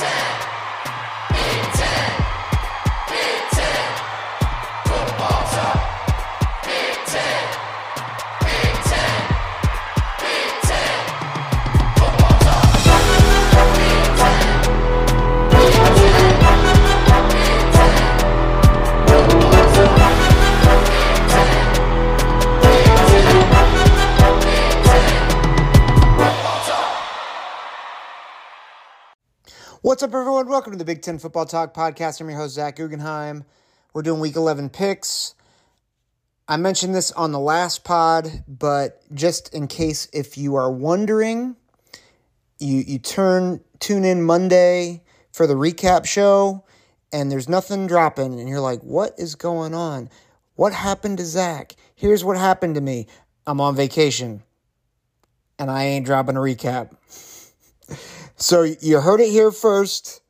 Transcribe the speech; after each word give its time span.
Mountain. 0.00 0.43
What's 29.94 30.02
up, 30.02 30.12
everyone? 30.12 30.48
Welcome 30.48 30.72
to 30.72 30.78
the 30.78 30.84
Big 30.84 31.02
Ten 31.02 31.20
Football 31.20 31.46
Talk 31.46 31.72
podcast. 31.72 32.20
I'm 32.20 32.28
your 32.28 32.36
host, 32.36 32.56
Zach 32.56 32.74
Guggenheim. 32.74 33.44
We're 33.92 34.02
doing 34.02 34.18
week 34.18 34.34
11 34.34 34.70
picks. 34.70 35.36
I 36.48 36.56
mentioned 36.56 36.96
this 36.96 37.12
on 37.12 37.30
the 37.30 37.38
last 37.38 37.84
pod, 37.84 38.42
but 38.48 39.02
just 39.14 39.54
in 39.54 39.68
case 39.68 40.08
if 40.12 40.36
you 40.36 40.56
are 40.56 40.68
wondering, 40.68 41.54
you, 42.58 42.82
you 42.84 42.98
turn 42.98 43.60
tune 43.78 44.04
in 44.04 44.24
Monday 44.24 45.04
for 45.30 45.46
the 45.46 45.54
recap 45.54 46.06
show, 46.06 46.64
and 47.12 47.30
there's 47.30 47.48
nothing 47.48 47.86
dropping, 47.86 48.40
and 48.40 48.48
you're 48.48 48.58
like, 48.58 48.80
what 48.80 49.14
is 49.16 49.36
going 49.36 49.74
on? 49.74 50.10
What 50.56 50.72
happened 50.72 51.18
to 51.18 51.24
Zach? 51.24 51.76
Here's 51.94 52.24
what 52.24 52.36
happened 52.36 52.74
to 52.74 52.80
me. 52.80 53.06
I'm 53.46 53.60
on 53.60 53.76
vacation, 53.76 54.42
and 55.56 55.70
I 55.70 55.84
ain't 55.84 56.04
dropping 56.04 56.36
a 56.36 56.40
recap. 56.40 56.96
So 58.36 58.62
you 58.62 59.00
heard 59.00 59.20
it 59.20 59.30
here 59.30 59.52
first. 59.52 60.20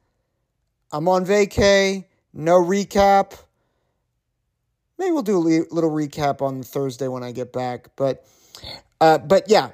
I'm 0.92 1.08
on 1.08 1.24
vacay, 1.24 2.04
no 2.32 2.62
recap. 2.62 3.38
Maybe 4.98 5.10
we'll 5.10 5.22
do 5.22 5.38
a 5.38 5.74
little 5.74 5.90
recap 5.90 6.42
on 6.42 6.62
Thursday 6.62 7.08
when 7.08 7.24
I 7.24 7.32
get 7.32 7.52
back, 7.52 7.88
but 7.96 8.26
uh, 9.00 9.18
but 9.18 9.44
yeah. 9.48 9.70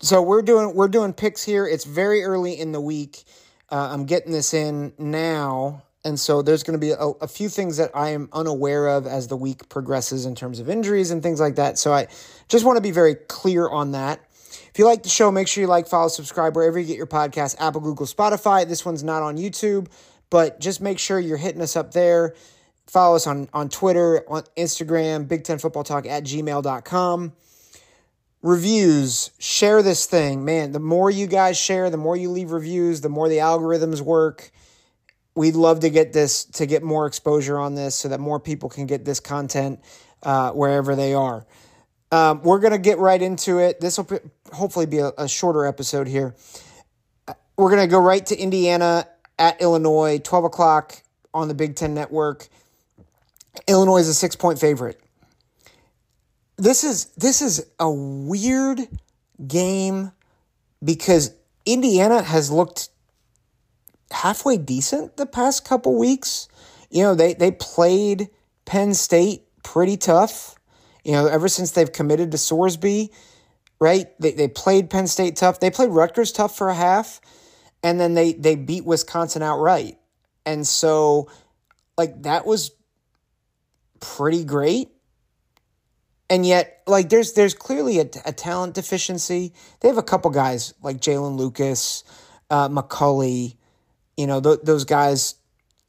So 0.00 0.22
we're 0.22 0.42
doing 0.42 0.74
we're 0.74 0.88
doing 0.88 1.12
picks 1.12 1.44
here. 1.44 1.66
It's 1.66 1.84
very 1.84 2.22
early 2.24 2.58
in 2.58 2.72
the 2.72 2.80
week. 2.80 3.24
Uh, 3.70 3.90
I'm 3.92 4.06
getting 4.06 4.32
this 4.32 4.54
in 4.54 4.92
now, 4.98 5.82
and 6.04 6.18
so 6.18 6.42
there's 6.42 6.62
going 6.62 6.78
to 6.78 6.84
be 6.84 6.90
a, 6.90 6.96
a 6.96 7.28
few 7.28 7.48
things 7.48 7.76
that 7.76 7.90
I 7.94 8.10
am 8.10 8.28
unaware 8.32 8.88
of 8.88 9.06
as 9.06 9.28
the 9.28 9.36
week 9.36 9.68
progresses 9.68 10.26
in 10.26 10.34
terms 10.34 10.58
of 10.58 10.68
injuries 10.68 11.10
and 11.10 11.22
things 11.22 11.38
like 11.38 11.56
that. 11.56 11.78
So 11.78 11.92
I 11.92 12.08
just 12.48 12.64
want 12.64 12.76
to 12.76 12.82
be 12.82 12.90
very 12.90 13.14
clear 13.14 13.68
on 13.68 13.92
that. 13.92 14.20
If 14.74 14.80
you 14.80 14.86
like 14.86 15.04
the 15.04 15.08
show, 15.08 15.30
make 15.30 15.46
sure 15.46 15.60
you 15.60 15.68
like, 15.68 15.86
follow, 15.86 16.08
subscribe 16.08 16.56
wherever 16.56 16.80
you 16.80 16.84
get 16.84 16.96
your 16.96 17.06
podcast 17.06 17.54
Apple, 17.60 17.80
Google, 17.80 18.06
Spotify. 18.06 18.66
This 18.66 18.84
one's 18.84 19.04
not 19.04 19.22
on 19.22 19.36
YouTube, 19.36 19.86
but 20.30 20.58
just 20.58 20.80
make 20.80 20.98
sure 20.98 21.20
you're 21.20 21.36
hitting 21.36 21.60
us 21.60 21.76
up 21.76 21.92
there. 21.92 22.34
Follow 22.88 23.14
us 23.14 23.28
on, 23.28 23.48
on 23.52 23.68
Twitter, 23.68 24.24
on 24.28 24.42
Instagram, 24.56 25.28
Big 25.28 25.44
Ten 25.44 25.60
Football 25.60 25.84
Talk 25.84 26.06
at 26.06 26.24
gmail.com. 26.24 27.32
Reviews, 28.42 29.30
share 29.38 29.80
this 29.80 30.06
thing. 30.06 30.44
Man, 30.44 30.72
the 30.72 30.80
more 30.80 31.08
you 31.08 31.28
guys 31.28 31.56
share, 31.56 31.88
the 31.88 31.96
more 31.96 32.16
you 32.16 32.28
leave 32.30 32.50
reviews, 32.50 33.00
the 33.00 33.08
more 33.08 33.28
the 33.28 33.38
algorithms 33.38 34.00
work. 34.00 34.50
We'd 35.36 35.54
love 35.54 35.80
to 35.80 35.90
get 35.90 36.12
this, 36.12 36.46
to 36.46 36.66
get 36.66 36.82
more 36.82 37.06
exposure 37.06 37.60
on 37.60 37.76
this 37.76 37.94
so 37.94 38.08
that 38.08 38.18
more 38.18 38.40
people 38.40 38.68
can 38.68 38.86
get 38.86 39.04
this 39.04 39.20
content 39.20 39.84
uh, 40.24 40.50
wherever 40.50 40.96
they 40.96 41.14
are. 41.14 41.46
Um, 42.12 42.42
we're 42.42 42.60
going 42.60 42.72
to 42.72 42.78
get 42.78 42.98
right 42.98 43.20
into 43.20 43.58
it. 43.58 43.80
This 43.80 43.98
will 43.98 44.06
hopefully 44.52 44.86
be 44.86 44.98
a, 44.98 45.12
a 45.18 45.28
shorter 45.28 45.66
episode 45.66 46.06
here. 46.06 46.34
We're 47.56 47.70
going 47.70 47.82
to 47.82 47.88
go 47.88 47.98
right 47.98 48.24
to 48.26 48.36
Indiana 48.36 49.08
at 49.38 49.60
Illinois, 49.60 50.20
12 50.22 50.44
o'clock 50.44 51.02
on 51.32 51.48
the 51.48 51.54
Big 51.54 51.76
Ten 51.76 51.94
Network. 51.94 52.48
Illinois 53.66 53.98
is 53.98 54.08
a 54.08 54.14
six 54.14 54.36
point 54.36 54.58
favorite. 54.58 55.00
This 56.56 56.84
is 56.84 57.06
this 57.16 57.42
is 57.42 57.66
a 57.80 57.90
weird 57.90 58.80
game 59.46 60.12
because 60.82 61.34
Indiana 61.66 62.22
has 62.22 62.50
looked 62.50 62.90
halfway 64.10 64.56
decent 64.56 65.16
the 65.16 65.26
past 65.26 65.64
couple 65.64 65.98
weeks. 65.98 66.48
You 66.90 67.02
know, 67.02 67.14
they 67.14 67.34
they 67.34 67.50
played 67.50 68.28
Penn 68.64 68.94
State 68.94 69.42
pretty 69.62 69.96
tough. 69.96 70.56
You 71.04 71.12
know, 71.12 71.26
ever 71.26 71.48
since 71.48 71.72
they've 71.72 71.92
committed 71.92 72.30
to 72.32 72.38
Sorsby, 72.38 73.10
right? 73.78 74.06
They, 74.20 74.32
they 74.32 74.48
played 74.48 74.90
Penn 74.90 75.06
State 75.06 75.36
tough. 75.36 75.60
They 75.60 75.70
played 75.70 75.90
Rutgers 75.90 76.32
tough 76.32 76.56
for 76.56 76.68
a 76.68 76.74
half, 76.74 77.20
and 77.82 78.00
then 78.00 78.14
they 78.14 78.32
they 78.32 78.56
beat 78.56 78.84
Wisconsin 78.84 79.42
outright. 79.42 79.98
And 80.46 80.66
so, 80.66 81.30
like 81.96 82.22
that 82.22 82.46
was 82.46 82.70
pretty 84.00 84.44
great. 84.44 84.88
And 86.30 86.46
yet, 86.46 86.82
like 86.86 87.10
there's 87.10 87.34
there's 87.34 87.54
clearly 87.54 87.98
a, 87.98 88.06
a 88.24 88.32
talent 88.32 88.74
deficiency. 88.74 89.52
They 89.80 89.88
have 89.88 89.98
a 89.98 90.02
couple 90.02 90.30
guys 90.30 90.74
like 90.82 90.98
Jaylin 90.98 91.36
Lucas, 91.36 92.04
uh, 92.50 92.68
McCulley. 92.68 93.56
You 94.16 94.26
know, 94.26 94.40
th- 94.40 94.60
those 94.62 94.84
guys 94.84 95.34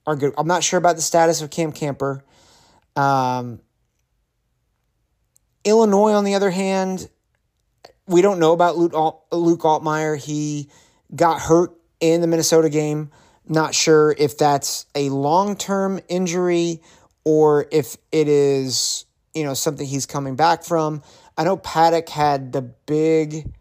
are 0.05 0.15
good. 0.15 0.33
I'm 0.37 0.47
not 0.47 0.63
sure 0.63 0.77
about 0.77 0.97
the 0.97 1.01
status 1.01 1.41
of 1.41 1.49
Cam 1.49 1.71
Camper. 1.71 2.23
Um, 2.95 3.61
Illinois, 5.65 6.13
on 6.13 6.23
the 6.23 6.35
other 6.35 6.51
hand, 6.51 7.09
we 8.07 8.21
don't 8.21 8.39
know 8.39 8.53
about 8.53 8.77
Luke, 8.77 8.93
Alt- 8.93 9.25
Luke 9.31 9.61
Altmyer. 9.61 10.17
He 10.17 10.69
got 11.13 11.41
hurt 11.41 11.71
in 11.99 12.21
the 12.21 12.27
Minnesota 12.27 12.69
game. 12.69 13.11
Not 13.47 13.75
sure 13.75 14.15
if 14.17 14.37
that's 14.37 14.85
a 14.95 15.09
long 15.09 15.55
term 15.55 15.99
injury 16.07 16.81
or 17.23 17.67
if 17.71 17.97
it 18.11 18.27
is, 18.27 19.05
you 19.33 19.43
know, 19.43 19.53
something 19.53 19.85
he's 19.85 20.05
coming 20.05 20.35
back 20.35 20.63
from. 20.63 21.03
I 21.37 21.43
know 21.43 21.57
Paddock 21.57 22.07
had 22.09 22.53
the 22.53 22.61
big, 22.61 23.51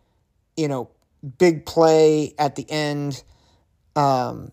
you 0.56 0.69
know, 0.69 0.91
big 1.38 1.66
play 1.66 2.34
at 2.38 2.54
the 2.54 2.71
end. 2.71 3.22
Um, 3.97 4.53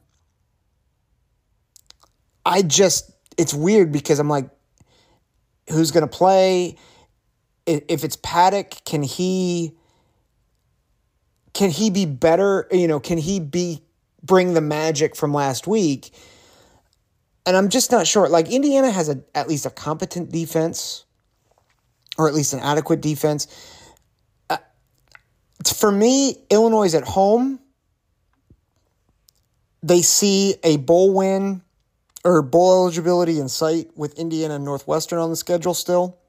I 2.46 2.62
just, 2.62 3.12
it's 3.38 3.54
weird 3.54 3.92
because 3.92 4.20
I'm 4.20 4.30
like, 4.30 4.50
who's 5.70 5.92
going 5.92 6.08
to 6.08 6.08
play? 6.08 6.78
If 7.88 8.04
it's 8.04 8.18
Paddock, 8.18 8.84
can 8.86 9.04
he 9.04 9.74
can 11.54 11.70
he 11.70 11.90
be 11.90 12.06
better? 12.06 12.68
You 12.72 12.88
know, 12.88 13.00
can 13.00 13.18
he 13.18 13.40
be 13.40 13.84
bring 14.24 14.54
the 14.54 14.62
magic 14.62 15.16
from 15.16 15.34
last 15.34 15.68
week? 15.68 16.14
And 17.46 17.58
I'm 17.58 17.70
just 17.70 17.92
not 17.92 18.08
sure. 18.08 18.30
Like 18.30 18.50
Indiana 18.50 18.92
has 18.92 19.10
a 19.10 19.22
at 19.36 19.48
least 19.48 19.66
a 19.66 19.70
competent 19.70 20.32
defense, 20.32 21.06
or 22.18 22.28
at 22.28 22.34
least 22.34 22.54
an 22.54 22.60
adequate 22.60 23.02
defense. 23.02 23.48
Uh, 24.50 24.58
for 25.76 25.92
me, 25.92 26.36
Illinois 26.50 26.86
is 26.86 26.96
at 26.96 27.04
home. 27.04 27.60
They 29.84 30.04
see 30.04 30.56
a 30.64 30.78
bowl 30.78 31.14
win 31.14 31.64
or 32.24 32.44
bowl 32.44 32.84
eligibility 32.84 33.40
in 33.40 33.50
sight 33.50 33.90
with 33.96 34.18
Indiana 34.20 34.56
and 34.56 34.66
Northwestern 34.66 35.18
on 35.18 35.32
the 35.32 35.36
schedule 35.36 35.74
still. 35.74 36.21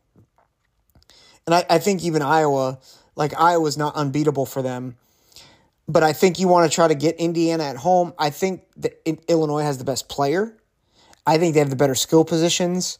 And 1.46 1.54
I, 1.54 1.64
I 1.68 1.78
think 1.78 2.02
even 2.04 2.22
Iowa, 2.22 2.78
like 3.16 3.38
Iowa's 3.38 3.76
not 3.76 3.94
unbeatable 3.94 4.46
for 4.46 4.62
them. 4.62 4.96
But 5.88 6.02
I 6.02 6.12
think 6.12 6.38
you 6.38 6.48
want 6.48 6.70
to 6.70 6.74
try 6.74 6.88
to 6.88 6.94
get 6.94 7.16
Indiana 7.16 7.64
at 7.64 7.76
home. 7.76 8.14
I 8.18 8.30
think 8.30 8.62
that 8.76 9.02
Illinois 9.28 9.62
has 9.62 9.78
the 9.78 9.84
best 9.84 10.08
player. 10.08 10.56
I 11.26 11.38
think 11.38 11.54
they 11.54 11.60
have 11.60 11.70
the 11.70 11.76
better 11.76 11.94
skill 11.94 12.24
positions. 12.24 12.98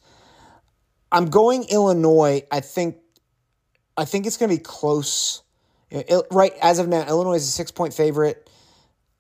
I'm 1.10 1.26
going 1.26 1.64
Illinois. 1.70 2.42
I 2.50 2.60
think 2.60 2.96
I 3.96 4.04
think 4.04 4.26
it's 4.26 4.36
going 4.36 4.50
to 4.50 4.56
be 4.56 4.62
close. 4.62 5.42
Right 6.30 6.52
as 6.62 6.78
of 6.78 6.88
now, 6.88 7.06
Illinois 7.06 7.34
is 7.34 7.46
a 7.46 7.50
six 7.50 7.70
point 7.70 7.94
favorite. 7.94 8.48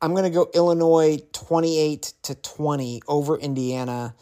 I'm 0.00 0.12
going 0.12 0.24
to 0.24 0.30
go 0.30 0.50
Illinois 0.54 1.18
28 1.32 2.14
to 2.22 2.34
20 2.34 3.02
over 3.06 3.38
Indiana. 3.38 4.14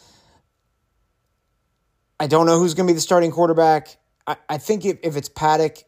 I 2.19 2.26
don't 2.26 2.44
know 2.44 2.58
who's 2.58 2.75
going 2.75 2.87
to 2.87 2.93
be 2.93 2.94
the 2.94 3.00
starting 3.00 3.31
quarterback. 3.31 3.96
I, 4.26 4.37
I 4.49 4.58
think 4.58 4.84
if, 4.84 4.99
if 5.02 5.17
it's 5.17 5.28
Paddock, 5.28 5.84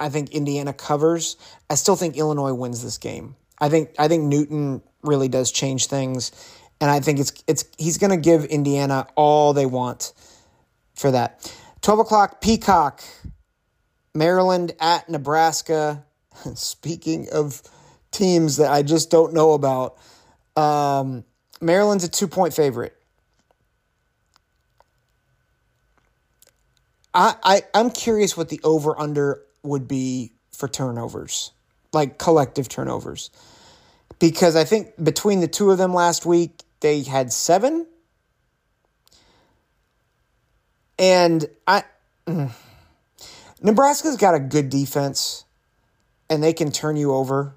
I 0.00 0.08
think 0.08 0.30
Indiana 0.30 0.72
covers. 0.72 1.36
I 1.68 1.74
still 1.74 1.96
think 1.96 2.16
Illinois 2.16 2.52
wins 2.52 2.82
this 2.82 2.98
game. 2.98 3.36
I 3.60 3.68
think 3.68 3.90
I 3.98 4.08
think 4.08 4.24
Newton 4.24 4.82
really 5.02 5.28
does 5.28 5.50
change 5.50 5.86
things, 5.86 6.30
and 6.80 6.90
I 6.90 7.00
think 7.00 7.18
it's 7.18 7.32
it's 7.46 7.64
he's 7.76 7.98
going 7.98 8.10
to 8.10 8.16
give 8.16 8.44
Indiana 8.44 9.06
all 9.16 9.52
they 9.52 9.66
want 9.66 10.12
for 10.94 11.10
that. 11.10 11.52
Twelve 11.80 11.98
o'clock, 11.98 12.40
Peacock, 12.40 13.02
Maryland 14.14 14.72
at 14.80 15.08
Nebraska. 15.08 16.04
Speaking 16.54 17.28
of 17.32 17.62
teams 18.12 18.56
that 18.58 18.70
I 18.70 18.82
just 18.82 19.10
don't 19.10 19.34
know 19.34 19.52
about, 19.52 19.98
um, 20.56 21.24
Maryland's 21.60 22.04
a 22.04 22.08
two 22.08 22.28
point 22.28 22.54
favorite. 22.54 22.94
I, 27.18 27.36
I 27.44 27.62
I'm 27.74 27.90
curious 27.90 28.38
what 28.38 28.50
the 28.50 28.60
over 28.64 28.98
under 29.00 29.42
would 29.64 29.88
be 29.88 30.32
for 30.52 30.68
turnovers, 30.68 31.52
like 31.92 32.18
collective 32.18 32.70
turnovers. 32.70 33.30
because 34.20 34.56
I 34.56 34.64
think 34.64 34.92
between 35.02 35.40
the 35.40 35.48
two 35.48 35.70
of 35.70 35.78
them 35.78 35.94
last 35.94 36.26
week, 36.26 36.62
they 36.80 37.02
had 37.02 37.32
seven. 37.32 37.86
And 40.98 41.46
I. 41.66 41.84
Mm, 42.26 42.52
Nebraska's 43.62 44.16
got 44.16 44.34
a 44.34 44.40
good 44.40 44.70
defense, 44.70 45.44
and 46.30 46.42
they 46.42 46.52
can 46.52 46.72
turn 46.72 46.96
you 46.96 47.14
over. 47.14 47.56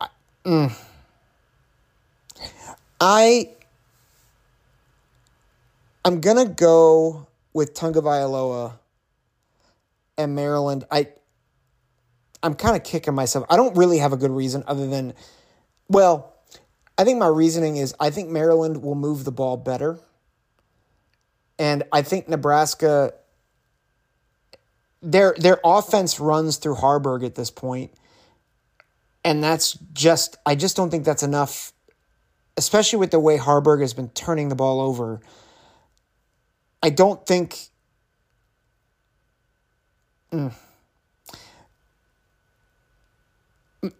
I, 0.00 0.08
mm, 0.46 0.78
I 3.00 3.50
I'm 6.04 6.20
gonna 6.20 6.46
go 6.46 7.26
with 7.52 7.74
Tagovailoa 7.74 8.74
and 10.18 10.34
Maryland. 10.34 10.84
I 10.90 11.08
I'm 12.42 12.54
kind 12.54 12.76
of 12.76 12.84
kicking 12.84 13.14
myself. 13.14 13.46
I 13.48 13.56
don't 13.56 13.76
really 13.76 13.98
have 13.98 14.12
a 14.12 14.18
good 14.18 14.30
reason 14.30 14.64
other 14.66 14.86
than, 14.86 15.14
well, 15.88 16.34
I 16.98 17.04
think 17.04 17.18
my 17.18 17.26
reasoning 17.26 17.76
is 17.76 17.94
I 17.98 18.10
think 18.10 18.28
Maryland 18.28 18.82
will 18.82 18.94
move 18.94 19.24
the 19.24 19.32
ball 19.32 19.56
better. 19.56 19.98
And 21.58 21.84
I 21.92 22.02
think 22.02 22.28
Nebraska 22.28 23.14
their 25.00 25.34
their 25.38 25.60
offense 25.64 26.18
runs 26.18 26.56
through 26.56 26.76
Haarberg 26.76 27.24
at 27.24 27.34
this 27.34 27.50
point. 27.50 27.92
And 29.24 29.42
that's 29.42 29.78
just 29.92 30.36
I 30.44 30.54
just 30.54 30.76
don't 30.76 30.90
think 30.90 31.04
that's 31.04 31.22
enough 31.22 31.72
especially 32.56 32.98
with 32.98 33.10
the 33.10 33.20
way 33.20 33.38
Haarberg 33.38 33.80
has 33.80 33.94
been 33.94 34.08
turning 34.10 34.48
the 34.48 34.54
ball 34.54 34.80
over. 34.80 35.20
I 36.82 36.90
don't 36.90 37.24
think 37.26 37.68
mm, 40.32 40.52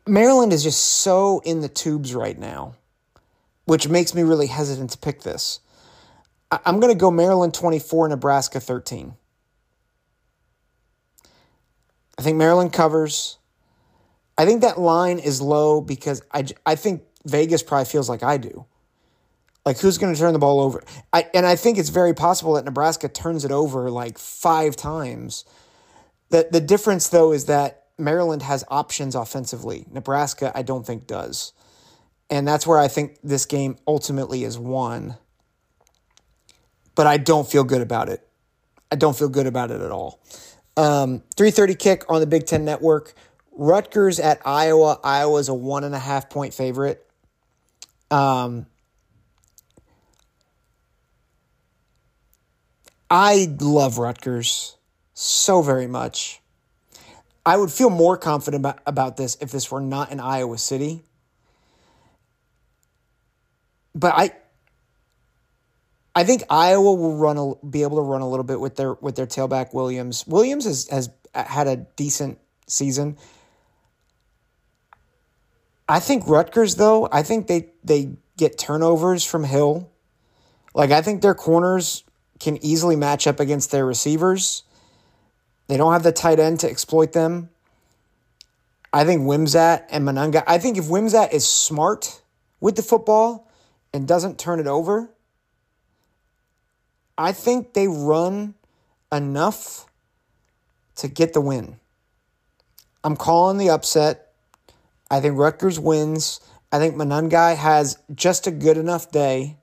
Maryland 0.07 0.53
is 0.53 0.63
just 0.63 0.81
so 0.81 1.41
in 1.45 1.61
the 1.61 1.69
tubes 1.69 2.15
right 2.15 2.39
now 2.39 2.75
which 3.65 3.89
makes 3.89 4.15
me 4.15 4.23
really 4.23 4.47
hesitant 4.47 4.91
to 4.91 4.99
pick 4.99 5.23
this. 5.23 5.61
I- 6.51 6.61
am 6.67 6.81
going 6.81 6.93
to 6.93 6.99
go 6.99 7.11
Maryland 7.11 7.55
24, 7.55 8.09
Nebraska 8.09 8.61
13. 8.61 9.15
I 12.19 12.23
think 12.23 12.37
Maryland 12.37 12.73
covers. 12.73 13.39
I 14.39 14.45
think 14.45 14.63
that 14.63 14.79
line 14.79 15.19
is 15.19 15.41
low 15.41 15.81
because 15.81 16.23
I, 16.33 16.47
I 16.65 16.77
think 16.77 17.03
Vegas 17.25 17.63
probably 17.63 17.87
feels 17.87 18.09
like 18.09 18.23
I 18.23 18.37
do. 18.37 18.67
Like 19.65 19.79
who's 19.79 19.99
going 19.99 20.13
to 20.13 20.21
turn 20.21 20.33
the 20.33 20.39
ball 20.39 20.61
over? 20.61 20.83
I 21.13 21.27
and 21.33 21.47
I 21.47 21.57
think 21.57 21.79
it's 21.79 21.89
very 21.89 22.15
possible 22.15 22.55
that 22.55 22.65
Nebraska 22.65 23.09
turns 23.09 23.45
it 23.45 23.51
over 23.51 23.91
like 23.91 24.19
5 24.19 24.77
times. 24.77 25.45
The 26.29 26.49
the 26.51 26.61
difference 26.61 27.09
though 27.09 27.33
is 27.33 27.47
that 27.47 27.87
Maryland 27.97 28.43
has 28.43 28.65
options 28.69 29.15
offensively. 29.15 29.87
Nebraska 29.91 30.53
I 30.55 30.63
don't 30.63 30.87
think 30.87 31.07
does. 31.07 31.53
And 32.31 32.47
that's 32.47 32.67
where 32.67 32.79
I 32.79 32.89
think 32.89 33.19
this 33.23 33.47
game 33.47 33.77
ultimately 33.87 34.45
is 34.45 34.59
won. 34.59 35.17
But 36.95 37.07
I 37.07 37.17
don't 37.17 37.49
feel 37.49 37.65
good 37.65 37.83
about 37.83 38.09
it. 38.09 38.27
I 38.91 38.97
don't 38.97 39.17
feel 39.17 39.29
good 39.29 39.47
about 39.47 39.71
it 39.71 39.81
at 39.81 39.91
all. 39.91 40.21
Um, 40.77 41.23
3.30 41.37 41.79
kick 41.79 42.05
on 42.09 42.21
the 42.21 42.27
Big 42.27 42.47
Ten 42.47 42.65
Network. 42.65 43.15
Rutgers 43.53 44.19
at 44.19 44.41
Iowa. 44.45 44.99
Iowa's 45.05 45.49
a 45.49 45.55
one 45.55 45.85
and 45.85 45.95
a 45.95 45.99
half 45.99 46.29
point 46.29 46.55
favorite. 46.55 47.07
Um, 48.15 48.67
I 53.11 53.55
love 53.61 53.99
Rutgers 53.99 54.77
so 55.13 55.63
very 55.63 55.87
much. 55.87 56.41
I 57.47 57.57
would 57.57 57.71
feel 57.71 57.91
more 57.91 58.17
confident 58.17 58.63
about, 58.63 58.79
about 58.87 59.17
this 59.17 59.37
if 59.41 59.51
this 59.51 59.71
were 59.71 59.81
not 59.81 60.11
in 60.11 60.21
Iowa 60.21 60.59
City 60.59 61.05
but 63.95 64.13
I 64.17 64.33
I 66.17 66.25
think 66.25 66.45
Iowa 66.49 66.95
will 66.95 67.17
run 67.17 67.39
a, 67.39 67.67
be 67.67 67.83
able 67.83 67.97
to 67.97 68.03
run 68.03 68.21
a 68.21 68.29
little 68.29 68.45
bit 68.45 68.61
with 68.61 68.77
their 68.77 68.95
with 68.95 69.17
their 69.17 69.27
tailback 69.27 69.73
Williams. 69.73 70.27
Williams 70.27 70.65
has 70.65 70.89
has 70.89 71.11
had 71.35 71.67
a 71.67 71.77
decent 71.77 72.39
season. 72.67 73.17
I 75.89 76.01
think 76.01 76.27
Rutgers 76.27 76.77
though, 76.77 77.09
I 77.13 77.23
think 77.23 77.47
they 77.47 77.71
they 77.83 78.17
get 78.37 78.59
turnovers 78.59 79.25
from 79.25 79.45
Hill. 79.45 79.91
Like 80.75 80.91
I 80.91 81.03
think 81.03 81.23
their 81.23 81.35
corners 81.35 82.05
can 82.41 82.63
easily 82.65 82.97
match 82.97 83.27
up 83.27 83.41
against 83.41 83.71
their 83.71 83.87
receivers. 83.87 84.65
They 85.69 85.77
don't 85.77 85.93
have 85.93 86.03
the 86.03 86.13
tight 86.13 86.41
end 86.41 86.61
to 86.61 86.71
exploit 86.71 87.13
them. 87.13 87.51
I 88.93 89.05
think 89.05 89.23
Wimsatt 89.23 89.85
and 89.91 90.07
Monangai. 90.07 90.45
I 90.47 90.59
think 90.59 90.77
if 90.79 90.85
Wimsatt 90.85 91.33
is 91.33 91.49
smart 91.49 92.23
with 92.61 92.77
the 92.77 92.83
football, 92.83 93.45
and 93.95 94.09
doesn't 94.09 94.39
turn 94.39 94.59
it 94.59 94.67
over, 94.67 95.09
I 97.17 97.31
think 97.31 97.75
they 97.75 97.87
run 97.87 98.55
enough 99.13 99.87
to 100.97 101.07
get 101.07 101.33
the 101.33 101.41
win. 101.41 101.79
I'm 103.05 103.17
calling 103.17 103.57
the 103.57 103.71
upset. 103.71 104.34
I 105.15 105.21
think 105.21 105.39
Rutgers 105.39 105.79
wins. 105.79 106.41
I 106.73 106.81
think 106.81 106.97
Monangai 106.97 107.57
has 107.57 107.99
just 108.13 108.49
a 108.49 108.51
good 108.51 108.77
enough 108.77 109.13
day 109.13 109.59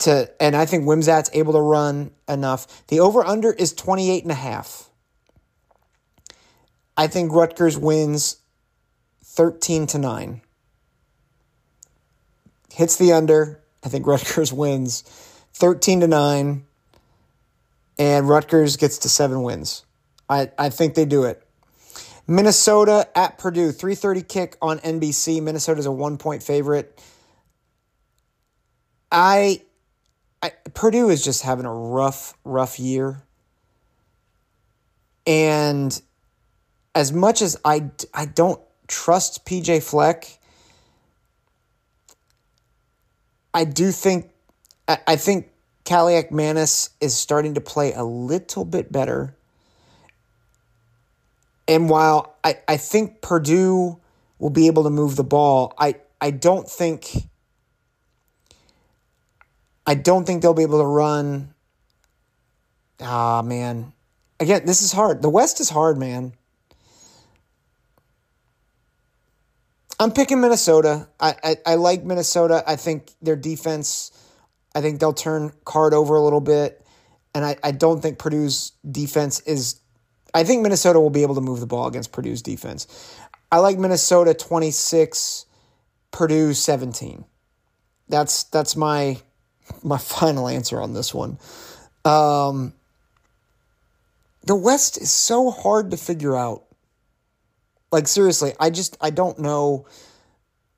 to 0.00 0.28
and 0.42 0.56
I 0.56 0.66
think 0.66 0.84
Wimsatt's 0.84 1.30
able 1.32 1.52
to 1.52 1.60
run 1.60 2.10
enough. 2.28 2.84
The 2.88 2.98
over 2.98 3.24
under 3.24 3.52
is 3.52 3.72
28 3.72 4.24
and 4.24 4.32
a 4.32 4.34
half. 4.34 4.90
I 6.96 7.06
think 7.06 7.32
Rutgers 7.32 7.78
wins 7.78 8.38
13 9.22 9.86
to 9.86 9.98
9 9.98 10.40
hits 12.72 12.96
the 12.96 13.12
under. 13.12 13.62
I 13.84 13.88
think 13.88 14.08
Rutgers 14.08 14.52
wins 14.62 15.02
13 15.54 16.00
to 16.00 16.08
9 16.08 16.64
and 17.96 18.28
Rutgers 18.28 18.76
gets 18.76 18.98
to 18.98 19.08
7 19.08 19.40
wins. 19.40 19.84
I, 20.28 20.50
I 20.58 20.68
think 20.70 20.96
they 20.96 21.04
do 21.04 21.22
it. 21.22 21.45
Minnesota 22.26 23.08
at 23.14 23.38
Purdue, 23.38 23.72
3:30 23.72 24.26
kick 24.28 24.56
on 24.60 24.78
NBC. 24.80 25.40
Minnesota's 25.40 25.86
a 25.86 25.90
1-point 25.90 26.42
favorite. 26.42 27.00
I, 29.12 29.62
I 30.42 30.50
Purdue 30.74 31.08
is 31.10 31.24
just 31.24 31.42
having 31.42 31.66
a 31.66 31.72
rough 31.72 32.34
rough 32.44 32.78
year. 32.80 33.22
And 35.26 36.00
as 36.94 37.12
much 37.12 37.42
as 37.42 37.56
I 37.64 37.90
I 38.12 38.26
don't 38.26 38.60
trust 38.88 39.44
PJ 39.44 39.82
Fleck, 39.82 40.38
I 43.54 43.64
do 43.64 43.92
think 43.92 44.30
I 44.88 45.16
think 45.16 45.50
Kaliakmanis 45.84 46.90
is 47.00 47.16
starting 47.16 47.54
to 47.54 47.60
play 47.60 47.92
a 47.92 48.04
little 48.04 48.64
bit 48.64 48.90
better. 48.90 49.36
And 51.68 51.88
while 51.88 52.36
I, 52.44 52.58
I 52.68 52.76
think 52.76 53.20
Purdue 53.20 54.00
will 54.38 54.50
be 54.50 54.66
able 54.66 54.84
to 54.84 54.90
move 54.90 55.16
the 55.16 55.24
ball, 55.24 55.74
I, 55.78 55.96
I 56.20 56.30
don't 56.30 56.68
think 56.68 57.10
I 59.86 59.94
don't 59.94 60.24
think 60.24 60.42
they'll 60.42 60.54
be 60.54 60.62
able 60.62 60.80
to 60.80 60.86
run. 60.86 61.54
Ah 63.00 63.42
man. 63.42 63.92
Again, 64.40 64.66
this 64.66 64.82
is 64.82 64.92
hard. 64.92 65.22
The 65.22 65.30
West 65.30 65.60
is 65.60 65.70
hard, 65.70 65.96
man. 65.96 66.32
I'm 69.98 70.12
picking 70.12 70.40
Minnesota. 70.40 71.08
I, 71.18 71.34
I, 71.42 71.56
I 71.64 71.74
like 71.76 72.04
Minnesota. 72.04 72.62
I 72.66 72.76
think 72.76 73.12
their 73.22 73.36
defense, 73.36 74.12
I 74.74 74.82
think 74.82 75.00
they'll 75.00 75.14
turn 75.14 75.52
Card 75.64 75.94
over 75.94 76.16
a 76.16 76.20
little 76.20 76.42
bit. 76.42 76.84
And 77.34 77.44
I, 77.44 77.56
I 77.62 77.70
don't 77.70 78.00
think 78.02 78.18
Purdue's 78.18 78.72
defense 78.90 79.40
is. 79.40 79.80
I 80.36 80.44
think 80.44 80.62
Minnesota 80.62 81.00
will 81.00 81.08
be 81.08 81.22
able 81.22 81.36
to 81.36 81.40
move 81.40 81.60
the 81.60 81.66
ball 81.66 81.86
against 81.86 82.12
Purdue's 82.12 82.42
defense. 82.42 82.86
I 83.50 83.60
like 83.60 83.78
Minnesota 83.78 84.34
26, 84.34 85.46
Purdue 86.10 86.52
17. 86.52 87.24
That's 88.10 88.44
that's 88.44 88.76
my 88.76 89.16
my 89.82 89.96
final 90.18 90.46
answer 90.46 90.78
on 90.78 90.92
this 90.92 91.14
one. 91.14 91.38
Um, 92.04 92.74
the 94.42 94.54
West 94.54 95.00
is 95.00 95.10
so 95.10 95.50
hard 95.50 95.90
to 95.92 95.96
figure 95.96 96.36
out. 96.36 96.64
Like 97.90 98.06
seriously, 98.06 98.52
I 98.60 98.68
just 98.68 98.98
I 99.00 99.08
don't 99.08 99.38
know. 99.38 99.86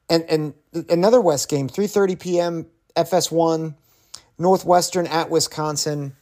And 0.08 0.22
and 0.28 0.54
another 0.88 1.20
West 1.20 1.48
game, 1.48 1.68
3:30 1.68 2.20
p.m. 2.20 2.66
FS1, 2.94 3.74
Northwestern 4.38 5.08
at 5.08 5.30
Wisconsin. 5.30 6.14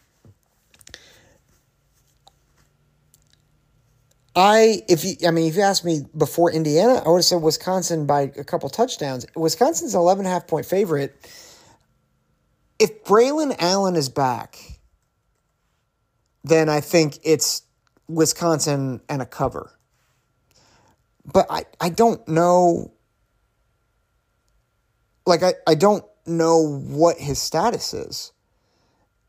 I 4.37 4.83
if 4.89 5.05
you 5.05 5.17
I 5.27 5.31
mean 5.33 5.49
if 5.49 5.57
you 5.57 5.63
asked 5.63 5.85
me 5.85 6.03
before 6.17 6.53
Indiana, 6.53 7.03
I 7.05 7.09
would 7.09 7.19
have 7.19 7.25
said 7.25 7.43
Wisconsin 7.43 8.07
by 8.07 8.33
a 8.37 8.45
couple 8.45 8.69
touchdowns. 8.69 9.27
Wisconsin's 9.35 9.95
an 9.95 10.01
11 10.01 10.27
half 10.27 10.47
point 10.47 10.67
favorite. 10.67 11.17
If 12.79 13.05
Braylon 13.05 13.57
Allen 13.59 13.97
is 13.97 14.11
back, 14.11 14.59
then 16.45 16.69
I 16.69 16.81
think 16.81 17.19
it's 17.25 17.63
Wisconsin 18.09 19.01
and 19.09 19.23
a 19.23 19.27
cover. 19.27 19.73
But 21.25 21.47
I, 21.51 21.65
I 21.81 21.89
don't 21.89 22.27
know. 22.29 22.93
Like, 25.27 25.43
I, 25.43 25.55
I 25.67 25.75
don't 25.75 26.05
know 26.25 26.79
what 26.79 27.19
his 27.19 27.41
status 27.41 27.93
is. 27.95 28.33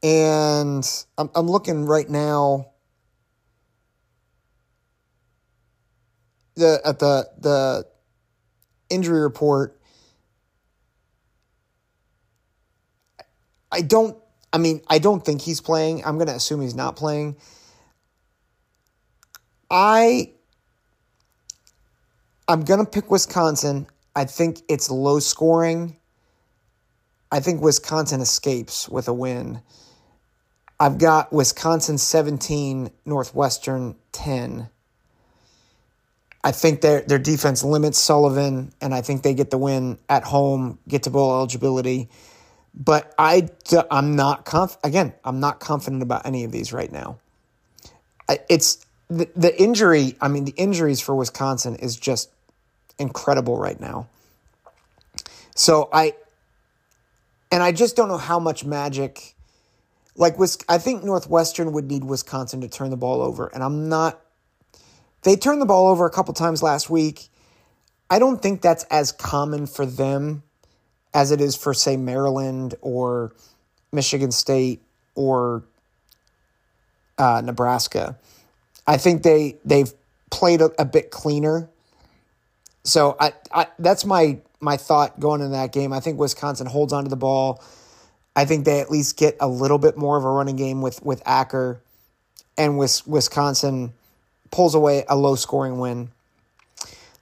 And 0.03 0.87
I'm, 1.17 1.29
I'm 1.33 1.47
looking 1.47 1.85
right 1.85 2.07
now 2.07 2.71
the 6.57 6.81
at 6.83 6.99
the 6.99 7.29
the 7.39 7.87
injury 8.89 9.21
report. 9.21 9.79
I 13.71 13.81
don't 13.81 14.17
I 14.51 14.57
mean, 14.57 14.81
I 14.87 14.99
don't 14.99 15.23
think 15.23 15.41
he's 15.41 15.61
playing. 15.61 16.03
I'm 16.05 16.17
going 16.17 16.27
to 16.27 16.35
assume 16.35 16.61
he's 16.61 16.75
not 16.75 16.95
playing. 16.95 17.37
I 19.69 20.31
I'm 22.47 22.63
going 22.63 22.79
to 22.79 22.89
pick 22.89 23.11
Wisconsin. 23.11 23.87
I 24.15 24.25
think 24.25 24.61
it's 24.69 24.89
low 24.89 25.19
scoring. 25.19 25.97
I 27.31 27.41
think 27.41 27.61
Wisconsin 27.61 28.21
escapes 28.21 28.87
with 28.87 29.07
a 29.09 29.13
win. 29.13 29.61
I've 30.79 30.97
got 30.97 31.33
Wisconsin 31.33 31.97
17, 31.97 32.89
Northwestern 33.05 33.95
10. 34.13 34.69
I 36.47 36.53
think 36.53 36.79
their 36.79 37.01
their 37.01 37.19
defense 37.19 37.61
limits 37.61 37.97
Sullivan, 37.97 38.71
and 38.79 38.95
I 38.95 39.01
think 39.01 39.21
they 39.21 39.33
get 39.33 39.49
the 39.51 39.57
win 39.57 39.97
at 40.07 40.23
home, 40.23 40.79
get 40.87 41.03
to 41.03 41.09
bowl 41.09 41.35
eligibility. 41.35 42.07
But 42.73 43.13
I, 43.19 43.49
I'm 43.91 44.15
not 44.15 44.45
conf- 44.45 44.77
again. 44.81 45.13
I'm 45.25 45.41
not 45.41 45.59
confident 45.59 46.03
about 46.03 46.25
any 46.25 46.45
of 46.45 46.53
these 46.53 46.71
right 46.71 46.89
now. 46.89 47.17
It's 48.47 48.85
the, 49.09 49.27
the 49.35 49.61
injury. 49.61 50.15
I 50.21 50.29
mean, 50.29 50.45
the 50.45 50.53
injuries 50.55 51.01
for 51.01 51.13
Wisconsin 51.15 51.75
is 51.75 51.97
just 51.97 52.29
incredible 52.97 53.57
right 53.57 53.81
now. 53.81 54.07
So 55.53 55.89
I, 55.91 56.15
and 57.51 57.61
I 57.61 57.73
just 57.73 57.97
don't 57.97 58.07
know 58.07 58.17
how 58.17 58.39
much 58.39 58.63
magic. 58.63 59.35
Like 60.15 60.35
I 60.69 60.77
think 60.77 61.03
Northwestern 61.03 61.73
would 61.73 61.91
need 61.91 62.05
Wisconsin 62.05 62.61
to 62.61 62.69
turn 62.69 62.89
the 62.89 62.95
ball 62.95 63.21
over, 63.21 63.47
and 63.47 63.61
I'm 63.61 63.89
not. 63.89 64.21
They 65.27 65.35
turned 65.35 65.61
the 65.61 65.65
ball 65.65 65.89
over 65.89 66.05
a 66.05 66.09
couple 66.09 66.33
times 66.33 66.63
last 66.63 66.89
week. 66.89 67.27
I 68.09 68.17
don't 68.17 68.41
think 68.41 68.61
that's 68.61 68.85
as 68.85 69.11
common 69.11 69.67
for 69.67 69.85
them 69.85 70.41
as 71.13 71.31
it 71.31 71.41
is 71.41 71.53
for, 71.53 71.73
say, 71.73 71.97
Maryland 71.97 72.75
or 72.79 73.35
Michigan 73.91 74.31
State 74.31 74.81
or 75.15 75.65
uh, 77.17 77.41
Nebraska. 77.43 78.17
I 78.87 78.95
think 78.95 79.23
they 79.23 79.57
they've 79.65 79.91
played 80.31 80.61
a, 80.61 80.71
a 80.79 80.85
bit 80.85 81.11
cleaner. 81.11 81.69
So 82.85 83.17
I, 83.19 83.33
I 83.51 83.67
that's 83.79 84.05
my 84.05 84.39
my 84.61 84.77
thought 84.77 85.19
going 85.19 85.41
into 85.41 85.57
that 85.57 85.73
game. 85.73 85.91
I 85.91 85.99
think 85.99 86.17
Wisconsin 86.17 86.67
holds 86.67 86.93
onto 86.93 87.09
the 87.09 87.17
ball. 87.17 87.61
I 88.33 88.45
think 88.45 88.63
they 88.63 88.79
at 88.79 88.89
least 88.89 89.17
get 89.17 89.35
a 89.41 89.47
little 89.49 89.77
bit 89.77 89.97
more 89.97 90.17
of 90.17 90.23
a 90.23 90.29
running 90.29 90.55
game 90.55 90.81
with 90.81 91.03
with 91.03 91.21
Acker, 91.25 91.81
and 92.57 92.77
with 92.77 93.05
Wisconsin 93.05 93.91
pulls 94.51 94.75
away 94.75 95.05
a 95.07 95.15
low 95.15 95.35
scoring 95.35 95.79
win. 95.79 96.11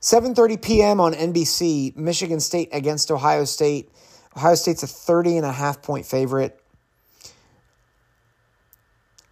7:30 0.01 0.61
p.m. 0.61 0.99
on 0.99 1.13
NBC, 1.13 1.95
Michigan 1.95 2.39
State 2.39 2.69
against 2.71 3.09
Ohio 3.09 3.45
State. 3.45 3.89
Ohio 4.37 4.55
State's 4.55 4.83
a 4.83 4.87
30 4.87 5.37
and 5.37 5.45
a 5.45 5.51
half 5.51 5.81
point 5.81 6.05
favorite. 6.05 6.59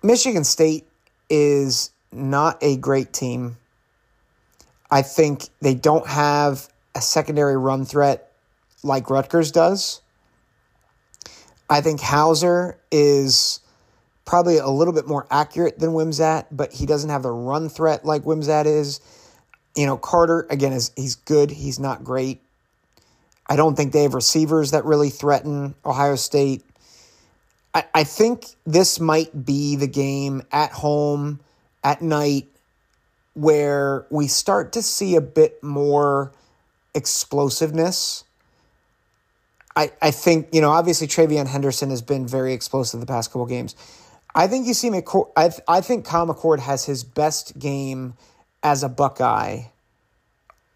Michigan 0.02 0.44
State 0.44 0.88
is 1.30 1.92
not 2.12 2.58
a 2.62 2.78
great 2.78 3.14
team. 3.14 3.58
I 4.90 5.02
think 5.02 5.50
they 5.62 5.76
don't 5.76 6.08
have 6.08 6.68
a 6.96 7.02
secondary 7.02 7.58
run 7.58 7.86
threat 7.86 8.32
like 8.84 9.10
Rutgers 9.10 9.52
does. 9.52 10.02
I 11.70 11.82
think 11.82 12.02
Houser 12.02 12.78
is 12.92 13.60
probably 14.26 14.58
a 14.58 14.68
little 14.70 14.94
bit 14.94 15.08
more 15.08 15.28
accurate 15.30 15.80
than 15.80 15.92
Wimsatt, 15.92 16.46
but 16.52 16.74
he 16.74 16.86
doesn't 16.86 17.10
have 17.10 17.24
the 17.24 17.32
run 17.32 17.70
threat 17.70 18.06
like 18.06 18.24
Wimsatt 18.24 18.66
is. 18.66 19.02
You 19.76 19.86
know, 19.86 19.98
Carter, 19.98 20.48
again, 20.50 20.72
is 20.72 20.92
he's 20.96 21.16
good. 21.16 21.52
He's 21.52 21.80
not 21.80 22.04
great. 22.04 22.42
I 23.48 23.56
don't 23.56 23.76
think 23.76 23.92
they 23.92 24.04
have 24.04 24.14
receivers 24.14 24.72
that 24.72 24.86
really 24.86 25.10
threaten 25.10 25.76
Ohio 25.86 26.16
State. 26.16 26.64
I, 27.74 27.84
I 27.94 28.04
think 28.04 28.46
this 28.66 29.00
might 29.00 29.46
be 29.46 29.76
the 29.76 29.88
game 29.88 30.44
at 30.52 30.72
home 30.72 31.40
at 31.84 32.02
night 32.02 32.48
where 33.34 34.06
we 34.10 34.28
start 34.28 34.74
to 34.74 34.82
see 34.82 35.16
a 35.16 35.22
bit 35.22 35.62
more 35.64 36.32
explosiveness. 36.94 38.24
I, 39.76 39.92
I 40.02 40.12
think, 40.12 40.50
you 40.54 40.62
know, 40.62 40.70
obviously 40.70 41.08
TreVeyon 41.08 41.48
Henderson 41.48 41.90
has 41.90 42.02
been 42.02 42.28
very 42.28 42.54
explosive 42.54 43.00
the 43.00 43.08
past 43.08 43.32
couple 43.32 43.48
games. 43.48 43.76
I 44.36 44.48
think 44.48 44.68
you 44.68 44.74
see 44.74 44.90
McCord, 44.90 45.32
I, 45.36 45.52
I 45.68 45.82
think 45.82 46.06
Kyle 46.06 46.28
McCord 46.28 46.60
has 46.60 46.86
his 46.86 47.04
best 47.04 47.58
game 47.58 48.16
as 48.64 48.84
a 48.84 48.90
Buckeye 48.90 49.64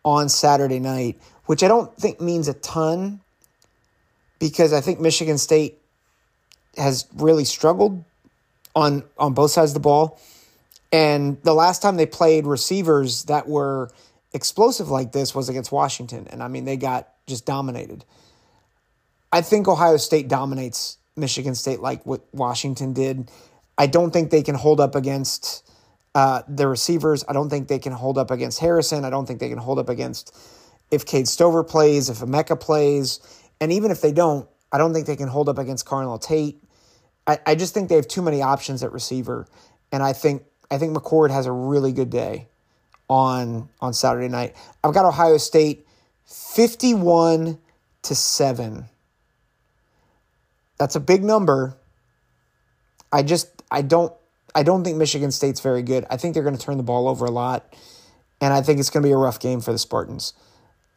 on 0.04 0.30
Saturday 0.30 0.80
night, 0.80 1.20
which 1.46 1.64
I 1.64 1.68
don't 1.68 1.96
think 1.98 2.22
means 2.22 2.48
a 2.48 2.54
ton 2.54 3.22
because 4.40 4.74
I 4.74 4.82
think 4.82 5.00
Michigan 5.00 5.38
State 5.38 5.80
has 6.78 7.08
really 7.16 7.46
struggled 7.46 8.04
on 8.76 9.04
on 9.18 9.34
both 9.34 9.52
sides 9.52 9.72
of 9.72 9.74
the 9.74 9.80
ball. 9.80 10.20
And 10.92 11.42
the 11.44 11.54
last 11.54 11.82
time 11.82 11.98
they 11.98 12.06
played 12.06 12.46
receivers 12.46 13.24
that 13.26 13.48
were 13.48 13.90
explosive 14.34 14.90
like 14.90 15.12
this 15.12 15.34
was 15.34 15.50
against 15.50 15.72
Washington. 15.72 16.28
And 16.30 16.42
I 16.44 16.48
mean, 16.48 16.66
they 16.66 16.78
got 16.78 17.10
just 17.26 17.46
dominated. 17.46 18.06
I 19.32 19.42
think 19.42 19.68
Ohio 19.68 19.98
State 19.98 20.28
dominates 20.28 20.98
Michigan 21.18 21.56
State 21.56 21.80
like 21.80 22.06
what 22.06 22.22
Washington 22.34 22.94
did. 22.94 23.32
I 23.78 23.88
don't 23.88 24.12
think 24.12 24.32
they 24.32 24.44
can 24.44 24.56
hold 24.56 24.80
up 24.80 24.96
against 24.96 25.68
uh, 26.18 26.42
the 26.48 26.68
receivers, 26.68 27.24
I 27.28 27.34
don't 27.34 27.48
think 27.48 27.68
they 27.68 27.78
can 27.78 27.94
hold 27.94 28.18
up 28.18 28.32
against 28.32 28.58
Harrison. 28.58 29.06
I 29.06 29.12
don't 29.12 29.28
think 29.28 29.40
they 29.40 29.50
can 29.50 29.60
hold 29.60 29.78
up 29.78 29.88
against 29.88 30.36
if 30.90 31.06
Cade 31.06 31.28
Stover 31.28 31.64
plays, 31.64 32.10
if 32.10 32.18
Emeka 32.18 32.60
plays. 32.60 33.20
And 33.62 33.72
even 33.72 33.92
if 33.92 34.02
they 34.02 34.12
don't, 34.12 34.50
I 34.72 34.80
don't 34.80 34.96
think 34.96 35.06
they 35.06 35.16
can 35.16 35.28
hold 35.28 35.48
up 35.48 35.60
against 35.60 35.86
Carnell 35.86 36.20
Tate. 36.20 36.60
I, 37.28 37.38
I 37.46 37.54
just 37.54 37.76
think 37.76 37.90
they 37.90 37.96
have 37.98 38.08
too 38.08 38.24
many 38.24 38.42
options 38.42 38.82
at 38.82 38.92
receiver. 38.94 39.48
And 39.92 40.02
I 40.02 40.14
think 40.14 40.42
I 40.72 40.80
think 40.80 40.98
McCord 40.98 41.30
has 41.30 41.46
a 41.46 41.52
really 41.52 41.92
good 41.92 42.10
day 42.10 42.48
on 43.08 43.70
on 43.80 43.94
Saturday 43.94 44.28
night. 44.28 44.56
I've 44.84 44.96
got 44.96 45.06
Ohio 45.06 45.38
State 45.38 45.86
51 46.26 47.60
to 48.02 48.16
7. 48.16 48.86
That's 50.78 50.96
a 50.96 51.00
big 51.00 51.24
number. 51.24 51.76
I 53.12 53.24
just 53.24 53.64
I 53.72 53.82
don't 53.82 54.14
I 54.54 54.64
don't 54.64 54.84
think 54.84 54.98
Michigan 54.98 55.32
State's 55.32 55.60
very 55.60 55.82
good. 55.82 56.06
I 56.10 56.18
think 56.18 56.34
they're 56.34 56.44
going 56.44 56.58
to 56.58 56.64
turn 56.64 56.78
the 56.78 56.84
ball 56.84 57.08
over 57.08 57.26
a 57.26 57.32
lot, 57.32 57.74
and 58.42 58.54
I 58.54 58.62
think 58.62 58.80
it's 58.80 58.90
going 58.90 59.04
to 59.04 59.08
be 59.08 59.14
a 59.14 59.18
rough 59.18 59.40
game 59.40 59.62
for 59.62 59.72
the 59.72 59.78
Spartans. 59.78 60.34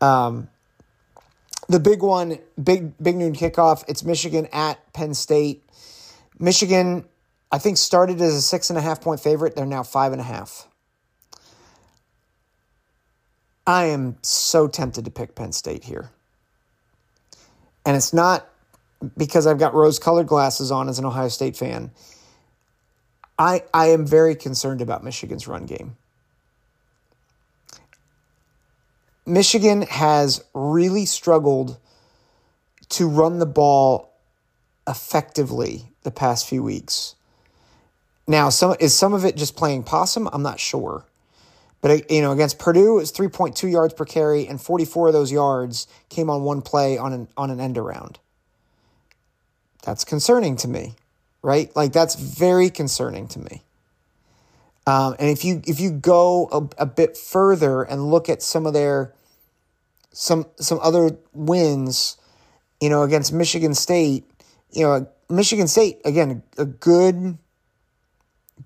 Um, 0.00 0.48
the 1.68 1.80
big 1.80 2.02
one, 2.02 2.38
big 2.62 2.96
big 3.02 3.16
noon 3.16 3.34
kickoff. 3.34 3.84
It's 3.88 4.02
Michigan 4.04 4.48
at 4.52 4.92
Penn 4.92 5.14
State. 5.14 5.62
Michigan, 6.38 7.04
I 7.52 7.58
think, 7.58 7.76
started 7.76 8.20
as 8.20 8.34
a 8.34 8.42
six 8.42 8.70
and 8.70 8.78
a 8.78 8.82
half 8.82 9.00
point 9.00 9.20
favorite. 9.20 9.54
They're 9.54 9.66
now 9.66 9.82
five 9.82 10.12
and 10.12 10.20
a 10.20 10.24
half. 10.24 10.66
I 13.66 13.84
am 13.84 14.16
so 14.22 14.66
tempted 14.66 15.04
to 15.04 15.10
pick 15.10 15.34
Penn 15.36 15.52
State 15.52 15.84
here. 15.84 16.10
And 17.86 17.96
it's 17.96 18.12
not 18.12 18.49
because 19.16 19.46
I've 19.46 19.58
got 19.58 19.74
rose 19.74 19.98
colored 19.98 20.26
glasses 20.26 20.70
on 20.70 20.88
as 20.88 20.98
an 20.98 21.04
Ohio 21.04 21.28
State 21.28 21.56
fan. 21.56 21.90
I, 23.38 23.62
I 23.72 23.86
am 23.86 24.06
very 24.06 24.34
concerned 24.34 24.82
about 24.82 25.02
Michigan's 25.02 25.48
run 25.48 25.66
game. 25.66 25.96
Michigan 29.26 29.82
has 29.82 30.44
really 30.52 31.06
struggled 31.06 31.78
to 32.90 33.08
run 33.08 33.38
the 33.38 33.46
ball 33.46 34.12
effectively 34.86 35.92
the 36.02 36.10
past 36.10 36.48
few 36.48 36.62
weeks. 36.62 37.14
Now, 38.26 38.48
some 38.48 38.76
is 38.80 38.96
some 38.96 39.14
of 39.14 39.24
it 39.24 39.36
just 39.36 39.56
playing 39.56 39.84
possum? 39.84 40.28
I'm 40.32 40.42
not 40.42 40.60
sure. 40.60 41.04
But 41.80 41.90
uh, 41.90 41.98
you 42.10 42.22
know, 42.22 42.32
against 42.32 42.58
Purdue, 42.58 42.98
it 42.98 43.00
was 43.00 43.12
3.2 43.12 43.70
yards 43.70 43.94
per 43.94 44.04
carry, 44.04 44.46
and 44.46 44.60
44 44.60 45.08
of 45.08 45.12
those 45.12 45.32
yards 45.32 45.86
came 46.08 46.28
on 46.28 46.42
one 46.42 46.62
play 46.62 46.98
on 46.98 47.12
an 47.12 47.28
on 47.36 47.50
an 47.50 47.60
end 47.60 47.78
around. 47.78 48.18
That's 49.82 50.04
concerning 50.04 50.56
to 50.58 50.68
me 50.68 50.94
right? 51.42 51.74
Like 51.74 51.92
that's 51.92 52.14
very 52.14 52.70
concerning 52.70 53.28
to 53.28 53.38
me. 53.38 53.62
Um, 54.86 55.14
and 55.18 55.28
if 55.28 55.44
you 55.44 55.62
if 55.66 55.78
you 55.78 55.90
go 55.90 56.48
a, 56.52 56.82
a 56.82 56.86
bit 56.86 57.16
further 57.16 57.82
and 57.82 58.10
look 58.10 58.28
at 58.28 58.42
some 58.42 58.66
of 58.66 58.72
their 58.72 59.14
some 60.12 60.46
some 60.56 60.80
other 60.82 61.18
wins, 61.32 62.16
you 62.80 62.88
know, 62.88 63.02
against 63.02 63.32
Michigan 63.32 63.74
State, 63.74 64.28
you 64.70 64.84
know, 64.84 65.06
Michigan 65.28 65.68
State 65.68 66.00
again 66.04 66.42
a 66.58 66.64
good 66.64 67.38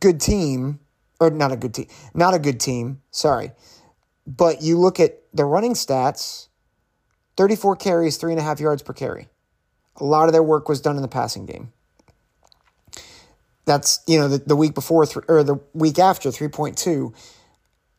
good 0.00 0.20
team, 0.20 0.80
or 1.20 1.30
not 1.30 1.52
a 1.52 1.56
good 1.56 1.74
team, 1.74 1.86
not 2.14 2.32
a 2.32 2.38
good 2.38 2.60
team, 2.60 3.02
sorry. 3.10 3.52
But 4.26 4.62
you 4.62 4.78
look 4.78 5.00
at 5.00 5.22
the 5.34 5.44
running 5.44 5.74
stats 5.74 6.48
34 7.36 7.76
carries, 7.76 8.16
three 8.16 8.32
and 8.32 8.40
a 8.40 8.44
half 8.44 8.60
yards 8.60 8.82
per 8.82 8.92
carry. 8.92 9.28
A 9.96 10.04
lot 10.04 10.26
of 10.26 10.32
their 10.32 10.42
work 10.42 10.68
was 10.68 10.80
done 10.80 10.96
in 10.96 11.02
the 11.02 11.08
passing 11.08 11.46
game. 11.46 11.72
That's, 13.64 14.00
you 14.06 14.18
know, 14.18 14.28
the, 14.28 14.38
the 14.38 14.56
week 14.56 14.74
before 14.74 15.06
th- 15.06 15.24
or 15.28 15.42
the 15.42 15.60
week 15.72 15.98
after 15.98 16.28
3.2. 16.28 17.14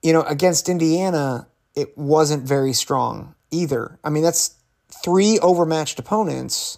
You 0.04 0.14
know, 0.14 0.22
against 0.24 0.70
Indiana, 0.70 1.48
it 1.76 1.98
wasn't 1.98 2.44
very 2.44 2.74
strong 2.74 3.34
either. 3.52 3.98
I 4.04 4.10
mean, 4.10 4.24
that's 4.24 4.56
three 5.04 5.40
overmatched 5.40 5.98
opponents, 5.98 6.78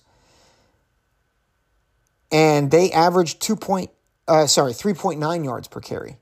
and 2.31 2.71
they 2.71 2.91
averaged 2.91 3.41
two 3.41 3.55
point, 3.55 3.89
uh, 4.27 4.47
sorry, 4.47 4.71
3.9 4.71 5.43
yards 5.43 5.67
per 5.67 5.81
carry. 5.81 6.17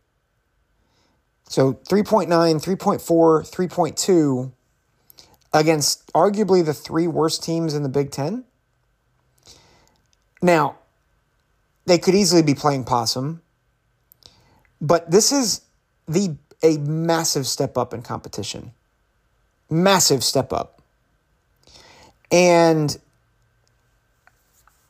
So 1.48 1.74
3.9, 1.74 2.28
3.4, 2.28 3.00
3.2 3.00 4.52
against 5.54 6.12
arguably 6.14 6.66
the 6.66 6.74
three 6.74 7.08
worst 7.08 7.44
teams 7.44 7.74
in 7.74 7.84
the 7.84 7.90
Big 7.90 8.12
Ten. 8.12 8.46
Now, 10.46 10.78
they 11.88 11.98
could 11.98 12.14
easily 12.14 12.44
be 12.44 12.54
playing 12.54 12.84
possum, 12.84 13.42
but 14.80 15.10
this 15.10 15.32
is 15.32 15.62
the 16.08 16.36
a 16.62 16.78
massive 16.78 17.48
step 17.48 17.80
up 17.80 17.96
in 17.96 18.04
competition. 18.04 18.72
Massive 19.72 20.24
step 20.24 20.54
up. 20.54 20.84
And 22.32 22.96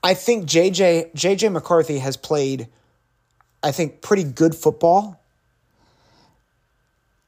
I 0.04 0.14
think 0.14 0.46
JJ 0.46 1.14
JJ 1.14 1.54
McCarthy 1.54 2.00
has 2.00 2.18
played 2.18 2.68
I 3.64 3.72
think 3.72 4.02
pretty 4.02 4.26
good 4.26 4.56
football 4.56 5.22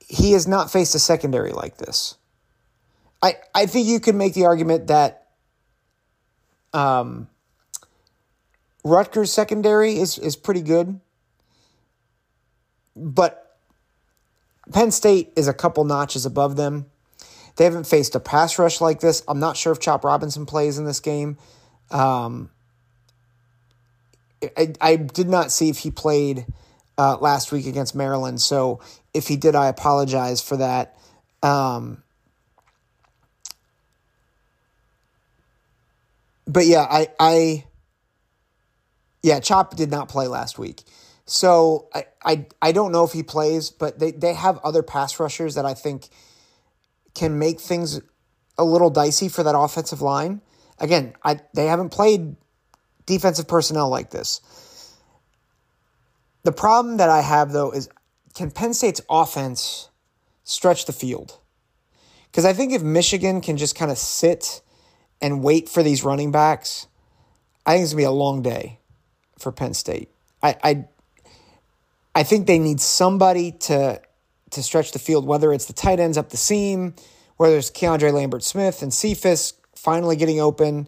he 0.05 0.33
has 0.33 0.45
not 0.45 0.69
faced 0.69 0.95
a 0.95 0.99
secondary 0.99 1.53
like 1.53 1.77
this. 1.77 2.15
I 3.23 3.35
I 3.55 3.67
think 3.67 3.87
you 3.87 4.01
could 4.01 4.15
make 4.15 4.33
the 4.33 4.45
argument 4.45 4.87
that 4.87 5.29
um, 6.73 7.29
Rutgers 8.83 9.31
secondary 9.31 9.97
is 9.97 10.17
is 10.17 10.35
pretty 10.35 10.61
good, 10.61 10.99
but 12.95 13.57
Penn 14.71 14.91
State 14.91 15.33
is 15.35 15.47
a 15.47 15.53
couple 15.53 15.83
notches 15.83 16.25
above 16.25 16.55
them. 16.55 16.85
They 17.55 17.63
haven't 17.63 17.87
faced 17.87 18.15
a 18.15 18.19
pass 18.19 18.59
rush 18.59 18.81
like 18.81 18.99
this. 18.99 19.23
I'm 19.27 19.39
not 19.39 19.57
sure 19.57 19.71
if 19.71 19.79
Chop 19.79 20.03
Robinson 20.03 20.45
plays 20.45 20.77
in 20.77 20.85
this 20.85 20.99
game. 20.99 21.37
Um, 21.89 22.51
I, 24.55 24.73
I 24.79 24.95
did 24.97 25.27
not 25.27 25.51
see 25.51 25.69
if 25.69 25.79
he 25.79 25.89
played 25.89 26.45
uh, 26.97 27.17
last 27.19 27.51
week 27.51 27.65
against 27.65 27.95
Maryland. 27.95 28.41
So 28.41 28.81
if 29.13 29.27
he 29.27 29.37
did, 29.37 29.55
I 29.55 29.67
apologize 29.67 30.41
for 30.41 30.57
that. 30.57 30.97
Um, 31.41 32.03
but 36.47 36.65
yeah, 36.65 36.85
I, 36.89 37.07
I, 37.19 37.63
yeah, 39.27 39.41
Chop 39.41 39.75
did 39.75 39.91
not 39.91 40.07
play 40.07 40.27
last 40.27 40.57
week. 40.57 40.83
So 41.25 41.89
I, 41.93 42.05
I, 42.23 42.45
I 42.61 42.71
don't 42.71 42.93
know 42.93 43.03
if 43.03 43.11
he 43.11 43.23
plays, 43.23 43.69
but 43.69 43.99
they, 43.99 44.11
they 44.11 44.33
have 44.33 44.57
other 44.63 44.81
pass 44.81 45.19
rushers 45.19 45.55
that 45.55 45.65
I 45.65 45.73
think 45.73 46.07
can 47.13 47.37
make 47.37 47.59
things 47.59 47.99
a 48.57 48.63
little 48.63 48.89
dicey 48.89 49.27
for 49.27 49.43
that 49.43 49.53
offensive 49.57 50.01
line. 50.01 50.41
Again, 50.79 51.13
I, 51.25 51.41
they 51.53 51.65
haven't 51.65 51.89
played 51.89 52.37
defensive 53.05 53.49
personnel 53.49 53.89
like 53.89 54.11
this. 54.11 54.39
The 56.43 56.53
problem 56.53 56.97
that 56.97 57.09
I 57.09 57.19
have, 57.19 57.51
though, 57.51 57.71
is 57.71 57.89
can 58.33 58.49
Penn 58.49 58.73
State's 58.73 59.01
offense 59.09 59.89
stretch 60.45 60.85
the 60.85 60.93
field? 60.93 61.37
Because 62.31 62.45
I 62.45 62.53
think 62.53 62.71
if 62.71 62.81
Michigan 62.81 63.41
can 63.41 63.57
just 63.57 63.75
kind 63.75 63.91
of 63.91 63.97
sit 63.97 64.61
and 65.21 65.43
wait 65.43 65.67
for 65.67 65.83
these 65.83 66.05
running 66.05 66.31
backs, 66.31 66.87
I 67.65 67.73
think 67.73 67.83
it's 67.83 67.91
gonna 67.91 68.01
be 68.01 68.05
a 68.05 68.11
long 68.11 68.41
day 68.41 68.76
for 69.39 69.51
Penn 69.51 69.73
State. 69.73 70.09
I 70.41 70.55
I, 70.63 70.85
I 72.15 72.23
think 72.23 72.47
they 72.47 72.59
need 72.59 72.79
somebody 72.81 73.51
to 73.51 74.01
to 74.51 74.63
stretch 74.63 74.91
the 74.91 74.99
field, 74.99 75.25
whether 75.25 75.51
it's 75.51 75.65
the 75.65 75.73
tight 75.73 75.99
ends 75.99 76.17
up 76.17 76.29
the 76.29 76.37
seam, 76.37 76.95
whether 77.37 77.57
it's 77.57 77.69
Keandre 77.69 78.13
Lambert 78.13 78.43
Smith 78.43 78.81
and 78.81 78.93
Cephus 78.93 79.53
finally 79.75 80.15
getting 80.15 80.39
open 80.39 80.87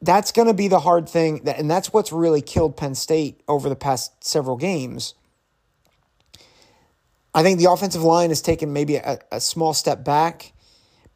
that's 0.00 0.32
going 0.32 0.48
to 0.48 0.54
be 0.54 0.68
the 0.68 0.80
hard 0.80 1.08
thing. 1.08 1.42
That, 1.44 1.58
and 1.58 1.70
that's 1.70 1.92
what's 1.92 2.12
really 2.12 2.42
killed 2.42 2.76
Penn 2.76 2.94
State 2.94 3.42
over 3.48 3.68
the 3.68 3.76
past 3.76 4.24
several 4.24 4.56
games. 4.56 5.14
I 7.34 7.42
think 7.42 7.58
the 7.58 7.70
offensive 7.70 8.02
line 8.02 8.30
has 8.30 8.40
taken 8.40 8.72
maybe 8.72 8.96
a, 8.96 9.18
a 9.30 9.40
small 9.40 9.74
step 9.74 10.04
back. 10.04 10.52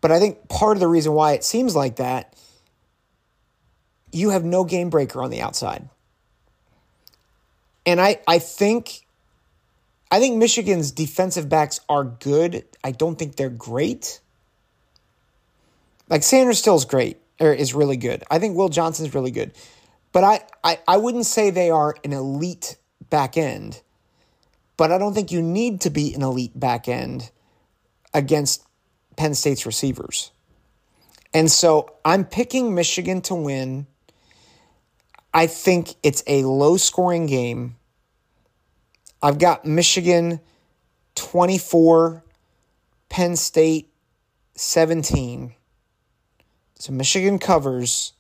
But 0.01 0.11
I 0.11 0.19
think 0.19 0.49
part 0.49 0.77
of 0.77 0.81
the 0.81 0.89
reason 0.89 1.13
why 1.13 1.33
it 1.33 1.45
seems 1.45 1.77
like 1.77 1.97
that, 1.97 2.35
you 4.13 4.31
have 4.31 4.45
no 4.45 4.65
game 4.65 4.91
breaker 4.91 5.23
on 5.23 5.31
the 5.31 5.41
outside. 5.41 5.89
And 7.85 8.01
I, 8.01 8.21
I 8.29 8.39
think 8.39 9.07
I 10.13 10.21
think 10.21 10.37
Michigan's 10.37 10.93
defensive 10.93 11.49
backs 11.49 11.81
are 11.89 12.05
good. 12.05 12.65
I 12.85 12.93
don't 12.93 13.19
think 13.19 13.37
they're 13.37 13.49
great. 13.49 14.21
Like 16.11 16.21
Sainristil 16.21 16.77
is 16.77 16.85
great 16.85 17.17
or 17.41 17.55
is 17.55 17.73
really 17.73 17.97
good. 17.97 18.23
I 18.31 18.39
think 18.39 18.55
Will 18.55 18.69
Johnson's 18.69 19.15
really 19.15 19.31
good. 19.31 19.53
But 20.13 20.25
I, 20.25 20.41
I, 20.63 20.79
I 20.87 20.97
wouldn't 20.99 21.25
say 21.25 21.49
they 21.49 21.71
are 21.71 21.97
an 22.05 22.13
elite 22.13 22.77
back 23.09 23.39
end. 23.39 23.81
But 24.77 24.93
I 24.93 24.99
don't 24.99 25.15
think 25.15 25.33
you 25.33 25.41
need 25.41 25.81
to 25.83 25.91
be 25.91 26.13
an 26.13 26.23
elite 26.23 26.59
back 26.59 26.89
end 26.89 27.31
against 28.13 28.67
Penn 29.17 29.35
State's 29.35 29.65
receivers. 29.65 30.31
And 31.33 31.51
so 31.51 31.95
I'm 32.05 32.27
picking 32.27 32.75
Michigan 32.75 33.23
to 33.23 33.35
win. 33.35 33.87
I 35.35 35.47
think 35.47 35.95
it's 36.03 36.23
a 36.27 36.45
low 36.45 36.77
scoring 36.77 37.27
game. 37.27 37.77
I've 39.23 39.39
got 39.39 39.65
Michigan 39.65 40.41
24, 41.15 42.25
Penn 43.09 43.37
State 43.37 43.89
17. 44.55 45.55
So 46.79 46.93
Michigan 46.93 47.39
covers. 47.39 48.13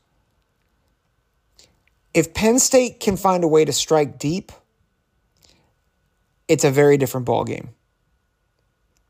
If 2.15 2.35
Penn 2.35 2.59
State 2.59 3.01
can 3.01 3.17
find 3.17 3.43
a 3.43 3.49
way 3.49 3.65
to 3.65 3.73
strike 3.73 4.19
deep, 4.19 4.53
it's 6.49 6.65
a 6.65 6.71
very 6.71 6.97
different 6.97 7.27
ball 7.27 7.45
game. 7.45 7.71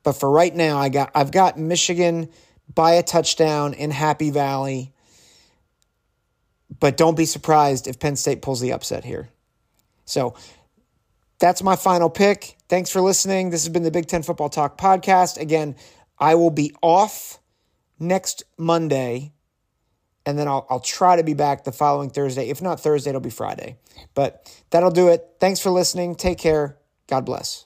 But 0.02 0.12
for 0.12 0.30
right 0.30 0.54
now, 0.54 0.78
I 0.78 0.88
got 0.88 1.10
I've 1.14 1.30
got 1.30 1.58
Michigan 1.58 2.28
by 2.72 2.92
a 2.92 3.02
touchdown 3.02 3.74
in 3.74 3.90
Happy 3.90 4.30
Valley. 4.30 4.91
But 6.82 6.96
don't 6.96 7.16
be 7.16 7.26
surprised 7.26 7.86
if 7.86 8.00
Penn 8.00 8.16
State 8.16 8.42
pulls 8.42 8.60
the 8.60 8.72
upset 8.72 9.04
here. 9.04 9.28
So 10.04 10.34
that's 11.38 11.62
my 11.62 11.76
final 11.76 12.10
pick. 12.10 12.56
Thanks 12.68 12.90
for 12.90 13.00
listening. 13.00 13.50
This 13.50 13.62
has 13.62 13.72
been 13.72 13.84
the 13.84 13.92
Big 13.92 14.08
Ten 14.08 14.24
Football 14.24 14.48
Talk 14.48 14.76
podcast. 14.76 15.40
Again, 15.40 15.76
I 16.18 16.34
will 16.34 16.50
be 16.50 16.74
off 16.82 17.38
next 18.00 18.42
Monday 18.58 19.32
and 20.26 20.36
then 20.36 20.48
I'll, 20.48 20.66
I'll 20.68 20.80
try 20.80 21.14
to 21.14 21.22
be 21.22 21.34
back 21.34 21.62
the 21.62 21.70
following 21.70 22.10
Thursday. 22.10 22.48
If 22.50 22.60
not 22.60 22.80
Thursday, 22.80 23.10
it'll 23.10 23.20
be 23.20 23.30
Friday. 23.30 23.76
But 24.14 24.52
that'll 24.70 24.90
do 24.90 25.06
it. 25.06 25.24
Thanks 25.38 25.60
for 25.60 25.70
listening. 25.70 26.16
Take 26.16 26.38
care. 26.38 26.78
God 27.06 27.24
bless. 27.24 27.64